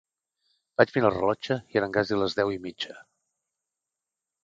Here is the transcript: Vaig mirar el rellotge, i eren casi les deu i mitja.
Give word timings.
Vaig 0.81 0.93
mirar 0.95 1.11
el 1.11 1.13
rellotge, 1.17 1.59
i 1.75 1.81
eren 1.83 1.95
casi 1.99 2.19
les 2.25 2.39
deu 2.43 2.57
i 2.57 2.61
mitja. 2.67 3.01